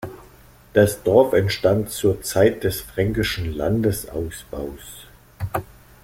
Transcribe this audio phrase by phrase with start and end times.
[0.73, 5.05] Das Dorf entstand zur Zeit des fränkischen Landesausbaus.